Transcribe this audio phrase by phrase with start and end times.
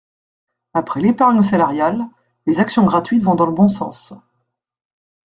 [0.73, 2.07] Après l’épargne salariale,
[2.47, 4.13] les actions gratuites vont dans le bon sens.